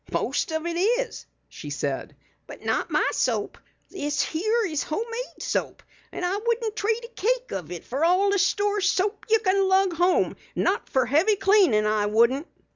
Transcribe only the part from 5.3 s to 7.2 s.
soap and I wouldn't trade a